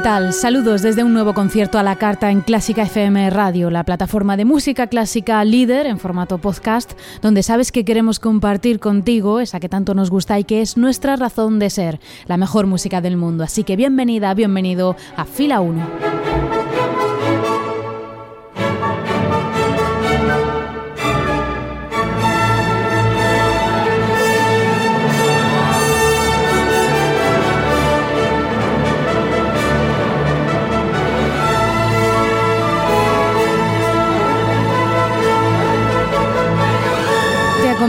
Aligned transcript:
¿Qué 0.00 0.04
tal? 0.04 0.32
Saludos 0.32 0.80
desde 0.80 1.04
un 1.04 1.12
nuevo 1.12 1.34
concierto 1.34 1.78
a 1.78 1.82
la 1.82 1.96
carta 1.96 2.30
en 2.30 2.40
Clásica 2.40 2.84
FM 2.84 3.28
Radio, 3.28 3.68
la 3.68 3.84
plataforma 3.84 4.38
de 4.38 4.46
música 4.46 4.86
clásica 4.86 5.44
líder 5.44 5.84
en 5.84 5.98
formato 5.98 6.38
podcast, 6.38 6.92
donde 7.20 7.42
sabes 7.42 7.70
que 7.70 7.84
queremos 7.84 8.18
compartir 8.18 8.80
contigo 8.80 9.40
esa 9.40 9.60
que 9.60 9.68
tanto 9.68 9.92
nos 9.92 10.08
gusta 10.08 10.38
y 10.38 10.44
que 10.44 10.62
es 10.62 10.78
nuestra 10.78 11.16
razón 11.16 11.58
de 11.58 11.68
ser, 11.68 12.00
la 12.24 12.38
mejor 12.38 12.66
música 12.66 13.02
del 13.02 13.18
mundo. 13.18 13.44
Así 13.44 13.62
que 13.62 13.76
bienvenida, 13.76 14.32
bienvenido 14.32 14.96
a 15.18 15.26
Fila 15.26 15.60
1. 15.60 16.09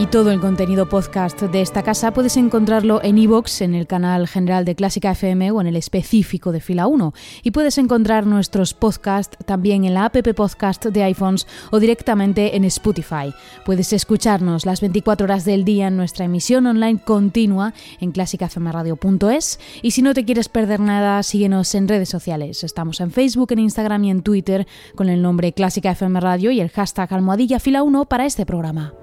Y 0.00 0.06
todo 0.06 0.30
el 0.30 0.40
contenido 0.40 0.88
podcast 0.88 1.42
de 1.42 1.60
esta 1.60 1.82
casa 1.82 2.14
puedes 2.14 2.38
encontrarlo 2.38 3.02
en 3.04 3.18
iVoox, 3.18 3.60
en 3.60 3.74
el 3.74 3.86
canal 3.86 4.28
general 4.28 4.64
de 4.64 4.74
Clásica 4.74 5.10
FM 5.10 5.50
o 5.50 5.60
en 5.60 5.66
el 5.66 5.76
específico 5.76 6.52
de 6.52 6.62
Fila 6.62 6.86
1. 6.86 7.12
Y 7.42 7.50
puedes 7.50 7.76
encontrar 7.76 8.26
nuestros 8.26 8.72
podcasts 8.72 9.36
también 9.44 9.84
en 9.84 9.92
la 9.92 10.06
app 10.06 10.16
podcast 10.34 10.86
de 10.86 11.02
iPhones 11.02 11.46
o 11.70 11.80
directamente 11.80 12.56
en 12.56 12.64
Spotify. 12.64 13.34
Puedes 13.66 13.92
escucharnos 13.92 14.64
las 14.64 14.80
24 14.80 15.24
horas 15.24 15.44
del 15.44 15.66
día 15.66 15.88
en 15.88 15.98
nuestra 15.98 16.24
emisión 16.24 16.66
online 16.66 17.02
continua 17.04 17.74
en 18.00 18.12
clásicafmradio.es. 18.12 19.60
Y 19.82 19.90
si 19.90 20.00
no 20.00 20.14
te 20.14 20.24
quieres 20.24 20.48
perder 20.48 20.80
nada, 20.80 21.22
síguenos 21.22 21.74
en 21.74 21.88
redes 21.88 22.08
sociales. 22.08 22.64
Estamos 22.64 23.02
en 23.02 23.10
Facebook, 23.10 23.52
en 23.52 23.58
Instagram 23.58 24.04
y 24.04 24.10
en 24.12 24.22
Twitter 24.22 24.66
con 24.94 25.10
el 25.10 25.20
nombre 25.20 25.52
Clásica 25.52 25.90
FM 25.90 26.20
Radio 26.20 26.50
y 26.52 26.62
el 26.62 26.70
hashtag 26.70 27.12
almohadilla 27.12 27.60
fila 27.60 27.82
1 27.82 28.06
para 28.06 28.24
este 28.24 28.46
programa. 28.46 28.94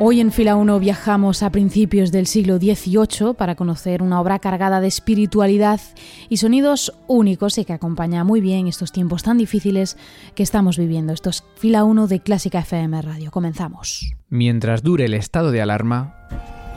Hoy 0.00 0.20
en 0.20 0.32
Fila 0.32 0.56
1 0.56 0.80
viajamos 0.80 1.42
a 1.44 1.50
principios 1.50 2.10
del 2.10 2.26
siglo 2.26 2.58
XVIII 2.58 3.34
para 3.38 3.54
conocer 3.54 4.02
una 4.02 4.20
obra 4.20 4.40
cargada 4.40 4.80
de 4.80 4.88
espiritualidad 4.88 5.80
y 6.28 6.38
sonidos 6.38 6.92
únicos 7.06 7.58
y 7.58 7.64
que 7.64 7.72
acompaña 7.72 8.24
muy 8.24 8.40
bien 8.40 8.66
estos 8.66 8.90
tiempos 8.90 9.22
tan 9.22 9.38
difíciles 9.38 9.96
que 10.34 10.42
estamos 10.42 10.78
viviendo. 10.78 11.12
Esto 11.12 11.30
es 11.30 11.44
Fila 11.56 11.84
1 11.84 12.08
de 12.08 12.20
Clásica 12.20 12.58
FM 12.58 13.02
Radio. 13.02 13.30
Comenzamos. 13.30 14.12
Mientras 14.28 14.82
dure 14.82 15.04
el 15.04 15.14
estado 15.14 15.52
de 15.52 15.62
alarma, 15.62 16.28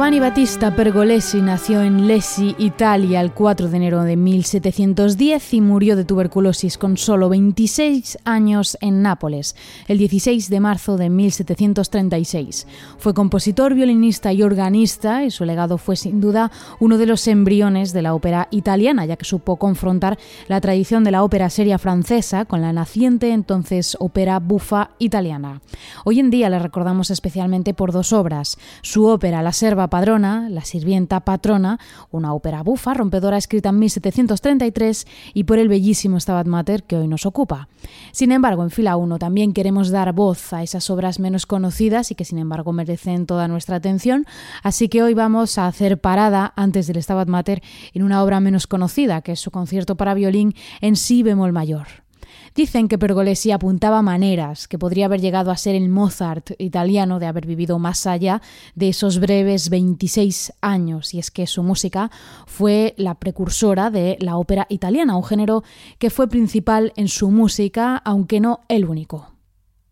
Giovanni 0.00 0.18
Battista 0.18 0.74
Pergolesi 0.74 1.42
nació 1.42 1.82
en 1.82 2.06
Lesi, 2.06 2.54
Italia, 2.56 3.20
el 3.20 3.34
4 3.34 3.68
de 3.68 3.76
enero 3.76 4.02
de 4.02 4.16
1710 4.16 5.52
y 5.52 5.60
murió 5.60 5.94
de 5.94 6.06
tuberculosis 6.06 6.78
con 6.78 6.96
solo 6.96 7.28
26 7.28 8.16
años 8.24 8.78
en 8.80 9.02
Nápoles, 9.02 9.56
el 9.88 9.98
16 9.98 10.48
de 10.48 10.58
marzo 10.58 10.96
de 10.96 11.10
1736. 11.10 12.66
Fue 12.96 13.12
compositor, 13.12 13.74
violinista 13.74 14.32
y 14.32 14.42
organista 14.42 15.22
y 15.24 15.30
su 15.30 15.44
legado 15.44 15.76
fue 15.76 15.96
sin 15.96 16.22
duda 16.22 16.50
uno 16.78 16.96
de 16.96 17.04
los 17.04 17.28
embriones 17.28 17.92
de 17.92 18.00
la 18.00 18.14
ópera 18.14 18.48
italiana, 18.50 19.04
ya 19.04 19.16
que 19.16 19.26
supo 19.26 19.56
confrontar 19.56 20.18
la 20.48 20.62
tradición 20.62 21.04
de 21.04 21.10
la 21.10 21.22
ópera 21.22 21.50
seria 21.50 21.76
francesa 21.76 22.46
con 22.46 22.62
la 22.62 22.72
naciente 22.72 23.32
entonces 23.32 23.98
ópera 24.00 24.38
bufa 24.38 24.92
italiana. 24.98 25.60
Hoy 26.06 26.20
en 26.20 26.30
día 26.30 26.48
le 26.48 26.58
recordamos 26.58 27.10
especialmente 27.10 27.74
por 27.74 27.92
dos 27.92 28.14
obras, 28.14 28.56
su 28.80 29.04
ópera 29.04 29.42
La 29.42 29.52
Serva 29.52 29.89
Padrona, 29.90 30.48
La 30.48 30.64
sirvienta 30.64 31.20
patrona, 31.20 31.78
una 32.10 32.32
ópera 32.32 32.62
bufa, 32.62 32.94
rompedora 32.94 33.36
escrita 33.36 33.68
en 33.68 33.78
1733 33.80 35.06
y 35.34 35.44
por 35.44 35.58
el 35.58 35.68
bellísimo 35.68 36.18
Stabat 36.18 36.46
Mater 36.46 36.84
que 36.84 36.96
hoy 36.96 37.08
nos 37.08 37.26
ocupa. 37.26 37.68
Sin 38.12 38.32
embargo, 38.32 38.62
en 38.62 38.70
fila 38.70 38.96
1 38.96 39.18
también 39.18 39.52
queremos 39.52 39.90
dar 39.90 40.12
voz 40.12 40.52
a 40.52 40.62
esas 40.62 40.88
obras 40.90 41.20
menos 41.20 41.46
conocidas 41.46 42.10
y 42.10 42.14
que 42.14 42.24
sin 42.24 42.38
embargo 42.38 42.72
merecen 42.72 43.26
toda 43.26 43.48
nuestra 43.48 43.76
atención, 43.76 44.26
así 44.62 44.88
que 44.88 45.02
hoy 45.02 45.14
vamos 45.14 45.58
a 45.58 45.66
hacer 45.66 46.00
parada 46.00 46.52
antes 46.56 46.86
del 46.86 47.02
Stabat 47.02 47.28
Mater 47.28 47.62
en 47.92 48.02
una 48.02 48.22
obra 48.22 48.40
menos 48.40 48.66
conocida, 48.66 49.20
que 49.22 49.32
es 49.32 49.40
su 49.40 49.50
concierto 49.50 49.96
para 49.96 50.14
violín 50.14 50.54
en 50.80 50.96
si 50.96 51.22
bemol 51.22 51.52
mayor. 51.52 52.09
Dicen 52.54 52.88
que 52.88 52.98
Pergolesi 52.98 53.52
apuntaba 53.52 54.02
maneras, 54.02 54.66
que 54.66 54.78
podría 54.78 55.06
haber 55.06 55.20
llegado 55.20 55.50
a 55.50 55.56
ser 55.56 55.74
el 55.76 55.88
Mozart 55.88 56.50
italiano 56.58 57.18
de 57.18 57.26
haber 57.26 57.46
vivido 57.46 57.78
más 57.78 58.06
allá 58.06 58.42
de 58.74 58.88
esos 58.88 59.20
breves 59.20 59.70
26 59.70 60.54
años, 60.60 61.14
y 61.14 61.20
es 61.20 61.30
que 61.30 61.46
su 61.46 61.62
música 61.62 62.10
fue 62.46 62.94
la 62.96 63.14
precursora 63.14 63.90
de 63.90 64.16
la 64.20 64.36
ópera 64.36 64.66
italiana, 64.68 65.16
un 65.16 65.24
género 65.24 65.62
que 65.98 66.10
fue 66.10 66.28
principal 66.28 66.92
en 66.96 67.08
su 67.08 67.30
música, 67.30 67.96
aunque 67.96 68.40
no 68.40 68.60
el 68.68 68.84
único. 68.84 69.39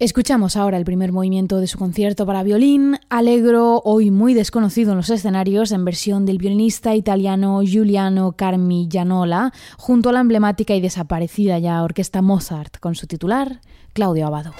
Escuchamos 0.00 0.54
ahora 0.54 0.76
el 0.76 0.84
primer 0.84 1.10
movimiento 1.10 1.58
de 1.58 1.66
su 1.66 1.76
concierto 1.76 2.24
para 2.24 2.44
violín, 2.44 3.00
alegro, 3.08 3.82
hoy 3.84 4.12
muy 4.12 4.32
desconocido 4.32 4.92
en 4.92 4.98
los 4.98 5.10
escenarios, 5.10 5.72
en 5.72 5.84
versión 5.84 6.24
del 6.24 6.38
violinista 6.38 6.94
italiano 6.94 7.60
Giuliano 7.64 8.30
Carmigianola, 8.30 9.52
junto 9.76 10.10
a 10.10 10.12
la 10.12 10.20
emblemática 10.20 10.76
y 10.76 10.80
desaparecida 10.80 11.58
ya 11.58 11.82
orquesta 11.82 12.22
Mozart, 12.22 12.78
con 12.78 12.94
su 12.94 13.08
titular 13.08 13.60
Claudio 13.92 14.28
Abado. 14.28 14.52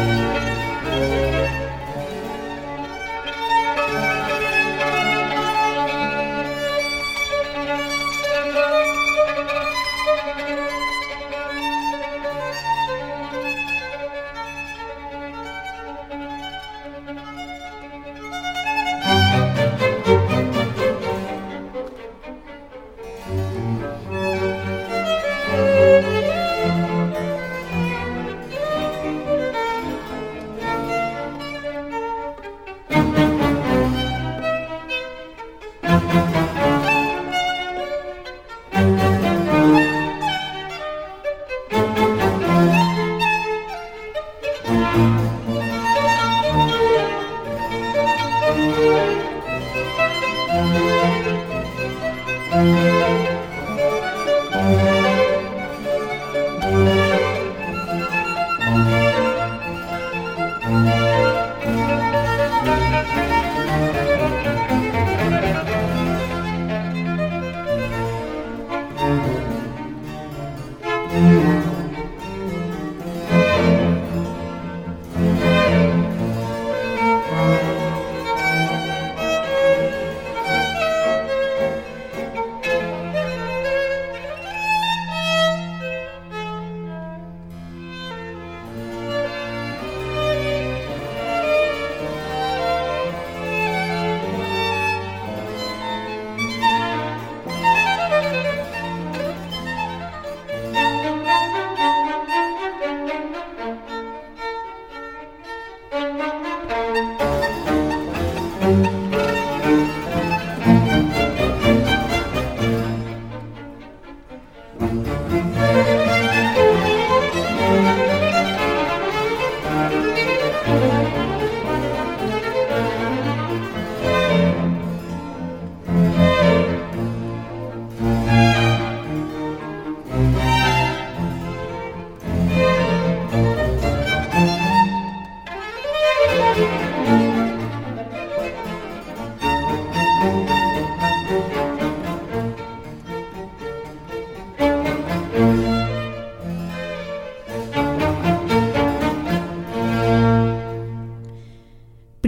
Música 0.00 1.39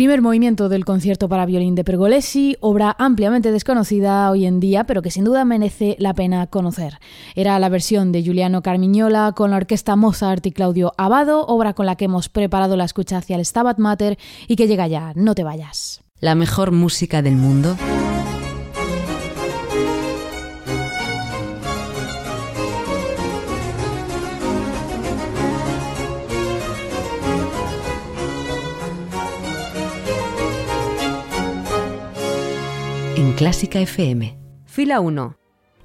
movimiento 0.09 0.69
del 0.69 0.85
concierto 0.85 1.29
para 1.29 1.47
violín 1.47 1.75
de 1.75 1.85
Pergolesi, 1.85 2.57
obra 2.61 2.95
ampliamente 2.99 3.53
desconocida 3.53 4.31
hoy 4.31 4.47
en 4.47 4.59
día, 4.59 4.85
pero 4.85 5.01
que 5.01 5.11
sin 5.11 5.25
duda 5.25 5.45
merece 5.45 5.97
la 5.99 6.13
pena 6.13 6.47
conocer. 6.49 6.99
Era 7.35 7.59
la 7.59 7.69
versión 7.69 8.11
de 8.11 8.23
Giuliano 8.23 8.63
Carmiñola 8.63 9.33
con 9.37 9.51
la 9.51 9.59
orquesta 9.59 9.97
Mozart 9.97 10.45
y 10.47 10.53
Claudio 10.53 10.93
Abado, 10.97 11.47
obra 11.47 11.75
con 11.75 11.87
la 11.87 11.97
que 11.97 12.07
hemos 12.07 12.29
preparado 12.29 12.77
la 12.77 12.85
escucha 12.85 13.19
hacia 13.19 13.37
el 13.37 13.47
Stabat 13.47 13.79
Mater 13.79 14.19
y 14.49 14.57
que 14.57 14.67
llega 14.67 14.89
ya, 14.89 15.13
no 15.15 15.35
te 15.35 15.45
vayas. 15.45 16.03
La 16.19 16.35
mejor 16.35 16.73
música 16.73 17.23
del 17.23 17.37
mundo 17.37 17.77
Clásica 33.43 33.81
FM. 33.81 34.39
Fila 34.67 35.01
1. 35.01 35.37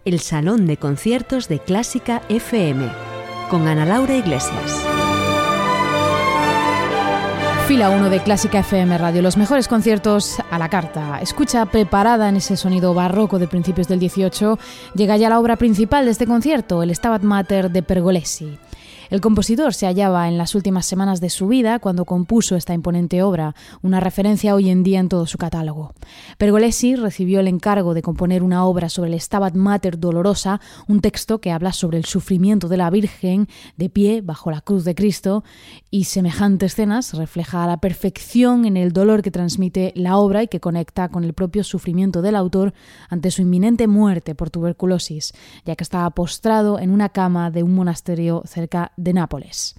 El 0.05 0.19
Salón 0.19 0.67
de 0.67 0.77
Conciertos 0.77 1.47
de 1.47 1.57
Clásica 1.57 2.21
FM. 2.29 2.87
Con 3.49 3.67
Ana 3.67 3.83
Laura 3.83 4.15
Iglesias. 4.15 4.85
Fila 7.67 7.89
1 7.89 8.11
de 8.11 8.19
Clásica 8.21 8.59
FM 8.59 8.95
Radio, 8.99 9.23
los 9.23 9.37
mejores 9.37 9.67
conciertos 9.67 10.37
a 10.51 10.59
la 10.59 10.69
carta. 10.69 11.19
Escucha 11.19 11.65
preparada 11.65 12.29
en 12.29 12.35
ese 12.35 12.57
sonido 12.57 12.93
barroco 12.93 13.39
de 13.39 13.47
principios 13.47 13.87
del 13.87 14.01
18, 14.01 14.59
llega 14.93 15.17
ya 15.17 15.29
la 15.29 15.39
obra 15.39 15.55
principal 15.55 16.05
de 16.05 16.11
este 16.11 16.27
concierto, 16.27 16.83
el 16.83 16.93
Stabat 16.93 17.23
Mater 17.23 17.71
de 17.71 17.81
Pergolesi. 17.81 18.59
El 19.09 19.21
compositor 19.21 19.73
se 19.73 19.85
hallaba 19.85 20.27
en 20.27 20.37
las 20.37 20.55
últimas 20.55 20.85
semanas 20.85 21.21
de 21.21 21.29
su 21.29 21.47
vida 21.47 21.79
cuando 21.79 22.05
compuso 22.05 22.55
esta 22.55 22.73
imponente 22.73 23.23
obra, 23.23 23.55
una 23.81 23.99
referencia 23.99 24.53
hoy 24.53 24.69
en 24.69 24.83
día 24.83 24.99
en 24.99 25.09
todo 25.09 25.25
su 25.25 25.37
catálogo. 25.37 25.93
Pergolesi 26.37 26.95
recibió 26.95 27.39
el 27.39 27.47
encargo 27.47 27.93
de 27.93 28.01
componer 28.01 28.43
una 28.43 28.65
obra 28.65 28.89
sobre 28.89 29.11
el 29.13 29.19
Stabat 29.19 29.55
Mater 29.55 29.99
Dolorosa, 29.99 30.59
un 30.87 31.01
texto 31.01 31.39
que 31.39 31.51
habla 31.51 31.71
sobre 31.71 31.97
el 31.97 32.05
sufrimiento 32.05 32.67
de 32.67 32.77
la 32.77 32.89
Virgen 32.89 33.47
de 33.77 33.89
pie 33.89 34.21
bajo 34.21 34.51
la 34.51 34.61
cruz 34.61 34.83
de 34.83 34.95
Cristo, 34.95 35.43
y 35.89 36.05
semejantes 36.05 36.67
escenas 36.67 37.13
refleja 37.13 37.63
a 37.63 37.67
la 37.67 37.77
perfección 37.77 38.65
en 38.65 38.77
el 38.77 38.91
dolor 38.91 39.21
que 39.21 39.31
transmite 39.31 39.93
la 39.95 40.17
obra 40.17 40.43
y 40.43 40.47
que 40.47 40.59
conecta 40.59 41.09
con 41.09 41.23
el 41.23 41.33
propio 41.33 41.63
sufrimiento 41.63 42.21
del 42.21 42.35
autor 42.35 42.73
ante 43.09 43.31
su 43.31 43.41
inminente 43.41 43.87
muerte 43.87 44.35
por 44.35 44.49
tuberculosis, 44.49 45.33
ya 45.65 45.75
que 45.75 45.83
estaba 45.83 46.09
postrado 46.11 46.79
en 46.79 46.91
una 46.91 47.09
cama 47.09 47.51
de 47.51 47.63
un 47.63 47.73
monasterio 47.73 48.43
cerca 48.45 48.91
de 48.97 49.13
Nápoles. 49.13 49.75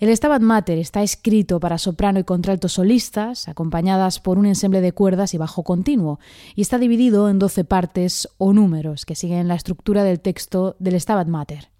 El 0.00 0.16
Stabat 0.16 0.42
Mater 0.42 0.78
está 0.78 1.02
escrito 1.02 1.58
para 1.58 1.76
soprano 1.76 2.20
y 2.20 2.24
contralto 2.24 2.68
solistas, 2.68 3.48
acompañadas 3.48 4.20
por 4.20 4.38
un 4.38 4.46
ensemble 4.46 4.80
de 4.80 4.92
cuerdas 4.92 5.34
y 5.34 5.38
bajo 5.38 5.64
continuo, 5.64 6.20
y 6.54 6.62
está 6.62 6.78
dividido 6.78 7.28
en 7.28 7.40
doce 7.40 7.64
partes 7.64 8.28
o 8.38 8.52
números 8.52 9.04
que 9.04 9.16
siguen 9.16 9.48
la 9.48 9.56
estructura 9.56 10.04
del 10.04 10.20
texto 10.20 10.76
del 10.78 11.00
Stabat 11.00 11.26
Mater. 11.26 11.70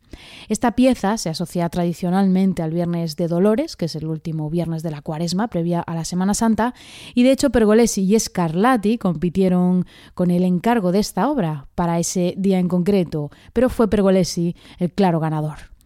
Esta 0.49 0.73
pieza 0.73 1.17
se 1.17 1.29
asocia 1.29 1.69
tradicionalmente 1.69 2.63
al 2.63 2.73
Viernes 2.73 3.15
de 3.15 3.29
Dolores, 3.29 3.77
que 3.77 3.85
es 3.85 3.95
el 3.95 4.07
último 4.07 4.51
viernes 4.51 4.83
de 4.83 4.91
la 4.91 5.03
cuaresma 5.03 5.47
previa 5.47 5.81
a 5.81 5.95
la 5.95 6.05
Semana 6.05 6.35
Santa, 6.35 6.75
y 7.15 7.23
de 7.23 7.31
hecho 7.31 7.51
Pergolesi 7.51 8.03
y 8.03 8.19
Scarlatti 8.19 8.99
compitieron 8.99 9.87
con 10.15 10.33
el 10.33 10.43
encargo 10.43 10.91
de 10.91 10.99
esta 10.99 11.29
obra 11.31 11.69
para 11.77 12.01
ese 12.01 12.35
día 12.37 12.59
en 12.59 12.67
concreto, 12.67 13.31
pero 13.53 13.69
fue 13.69 13.89
Pergolesi 13.89 14.57
el 14.79 14.91
claro 14.93 15.21
ganador. 15.21 15.78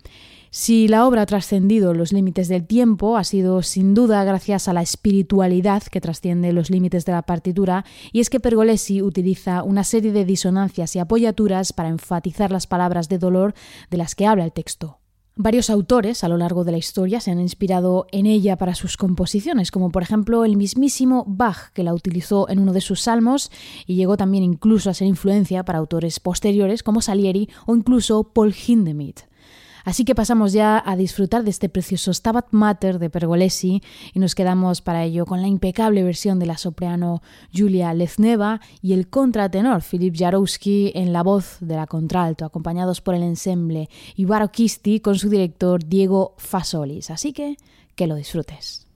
Si 0.54 0.86
la 0.86 1.06
obra 1.06 1.22
ha 1.22 1.26
trascendido 1.26 1.94
los 1.94 2.12
límites 2.12 2.46
del 2.46 2.66
tiempo, 2.66 3.16
ha 3.16 3.24
sido 3.24 3.62
sin 3.62 3.94
duda 3.94 4.22
gracias 4.22 4.68
a 4.68 4.74
la 4.74 4.82
espiritualidad 4.82 5.82
que 5.84 6.02
trasciende 6.02 6.52
los 6.52 6.68
límites 6.68 7.06
de 7.06 7.12
la 7.12 7.22
partitura, 7.22 7.86
y 8.12 8.20
es 8.20 8.28
que 8.28 8.38
Pergolesi 8.38 9.00
utiliza 9.00 9.62
una 9.62 9.82
serie 9.82 10.12
de 10.12 10.26
disonancias 10.26 10.94
y 10.94 10.98
apoyaturas 10.98 11.72
para 11.72 11.88
enfatizar 11.88 12.50
las 12.50 12.66
palabras 12.66 13.08
de 13.08 13.16
dolor 13.16 13.54
de 13.90 13.96
las 13.96 14.14
que 14.14 14.26
habla 14.26 14.44
el 14.44 14.52
texto. 14.52 14.98
Varios 15.36 15.70
autores 15.70 16.22
a 16.22 16.28
lo 16.28 16.36
largo 16.36 16.64
de 16.64 16.72
la 16.72 16.76
historia 16.76 17.20
se 17.20 17.30
han 17.30 17.40
inspirado 17.40 18.06
en 18.12 18.26
ella 18.26 18.58
para 18.58 18.74
sus 18.74 18.98
composiciones, 18.98 19.70
como 19.70 19.88
por 19.88 20.02
ejemplo 20.02 20.44
el 20.44 20.58
mismísimo 20.58 21.24
Bach, 21.26 21.72
que 21.72 21.82
la 21.82 21.94
utilizó 21.94 22.50
en 22.50 22.58
uno 22.58 22.74
de 22.74 22.82
sus 22.82 23.00
salmos 23.00 23.50
y 23.86 23.94
llegó 23.94 24.18
también 24.18 24.44
incluso 24.44 24.90
a 24.90 24.94
ser 24.94 25.08
influencia 25.08 25.64
para 25.64 25.78
autores 25.78 26.20
posteriores 26.20 26.82
como 26.82 27.00
Salieri 27.00 27.48
o 27.64 27.74
incluso 27.74 28.24
Paul 28.24 28.54
Hindemith. 28.54 29.31
Así 29.84 30.04
que 30.04 30.14
pasamos 30.14 30.52
ya 30.52 30.82
a 30.84 30.96
disfrutar 30.96 31.44
de 31.44 31.50
este 31.50 31.68
precioso 31.68 32.12
Stabat 32.12 32.46
Mater 32.50 32.98
de 32.98 33.10
Pergolesi 33.10 33.82
y 34.12 34.18
nos 34.18 34.34
quedamos 34.34 34.80
para 34.80 35.04
ello 35.04 35.26
con 35.26 35.42
la 35.42 35.48
impecable 35.48 36.02
versión 36.02 36.38
de 36.38 36.46
la 36.46 36.58
soprano 36.58 37.22
Julia 37.54 37.92
Lezneva 37.94 38.60
y 38.80 38.92
el 38.92 39.08
contratenor 39.08 39.82
Filip 39.82 40.14
Jarowski 40.16 40.92
en 40.94 41.12
la 41.12 41.22
voz 41.22 41.56
de 41.60 41.76
la 41.76 41.86
contralto, 41.86 42.44
acompañados 42.44 43.00
por 43.00 43.14
el 43.14 43.22
ensemble 43.22 43.88
y 44.16 44.24
Baroquisti 44.24 45.00
con 45.00 45.18
su 45.18 45.28
director 45.28 45.84
Diego 45.84 46.34
Fasolis. 46.38 47.10
Así 47.10 47.32
que 47.32 47.56
que 47.94 48.06
lo 48.06 48.14
disfrutes. 48.14 48.86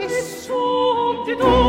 e 0.00 0.08
sunt 0.08 1.38
tu. 1.38 1.61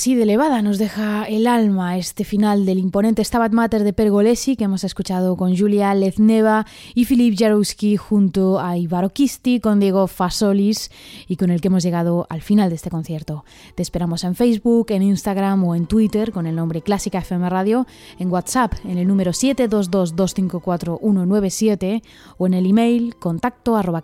Así 0.00 0.14
de 0.14 0.22
elevada 0.22 0.62
nos 0.62 0.78
deja 0.78 1.24
el 1.24 1.46
alma 1.46 1.98
este 1.98 2.24
final 2.24 2.64
del 2.64 2.78
imponente 2.78 3.22
Stabat 3.22 3.52
Mater 3.52 3.84
de 3.84 3.92
Pergolesi 3.92 4.56
que 4.56 4.64
hemos 4.64 4.82
escuchado 4.82 5.36
con 5.36 5.54
Julia 5.54 5.92
Lezneva 5.92 6.64
y 6.94 7.04
Filip 7.04 7.38
Jarowski 7.38 7.98
junto 7.98 8.60
a 8.60 8.78
Ivaro 8.78 9.10
Kisti, 9.10 9.60
con 9.60 9.78
Diego 9.78 10.06
Fasolis 10.06 10.90
y 11.28 11.36
con 11.36 11.50
el 11.50 11.60
que 11.60 11.68
hemos 11.68 11.82
llegado 11.82 12.26
al 12.30 12.40
final 12.40 12.70
de 12.70 12.76
este 12.76 12.88
concierto. 12.88 13.44
Te 13.74 13.82
esperamos 13.82 14.24
en 14.24 14.36
Facebook, 14.36 14.86
en 14.88 15.02
Instagram 15.02 15.62
o 15.64 15.74
en 15.74 15.84
Twitter 15.84 16.32
con 16.32 16.46
el 16.46 16.56
nombre 16.56 16.80
Clásica 16.80 17.18
FM 17.18 17.50
Radio, 17.50 17.86
en 18.18 18.32
WhatsApp 18.32 18.72
en 18.86 18.96
el 18.96 19.06
número 19.06 19.32
722-254-197 19.32 22.02
o 22.38 22.46
en 22.46 22.54
el 22.54 22.64
email 22.64 23.16
contacto 23.16 23.76
arroba. 23.76 24.02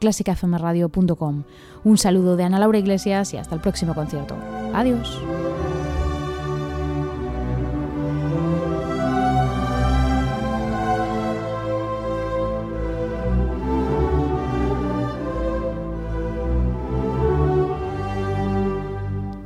Un 1.85 1.97
saludo 1.97 2.37
de 2.37 2.45
Ana 2.45 2.59
Laura 2.59 2.79
Iglesias 2.79 3.33
y 3.33 3.39
hasta 3.39 3.55
el 3.55 3.63
próximo 3.63 3.95
concierto. 3.95 4.37
Adiós. 4.75 5.19